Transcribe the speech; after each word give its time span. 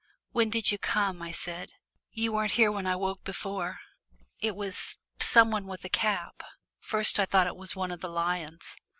"When 0.31 0.49
did 0.49 0.71
you 0.71 0.79
come?" 0.79 1.21
I 1.21 1.29
said. 1.29 1.73
"You 2.11 2.31
weren't 2.33 2.53
here 2.53 2.71
when 2.71 2.87
I 2.87 2.95
woke 2.95 3.23
before. 3.23 3.81
It 4.39 4.55
was 4.55 4.97
somebody 5.19 5.67
with 5.67 5.85
a 5.85 5.89
cap 5.89 6.41
first 6.79 7.19
I 7.19 7.27
thought 7.27 7.45
it 7.45 7.55
was 7.55 7.75
one 7.75 7.91
of 7.91 8.01
the 8.01 8.09
lions." 8.09 8.77